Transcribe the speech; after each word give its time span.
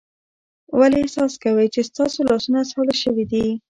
ولې 0.79 0.97
احساس 1.01 1.33
کوئ 1.43 1.67
چې 1.73 1.81
ستاسو 1.89 2.19
لاسونه 2.29 2.59
ساړه 2.71 2.95
شوي 3.03 3.25
دي؟ 3.31 3.45